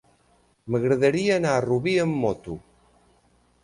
[0.75, 2.61] M'agradaria anar a Rubí amb moto.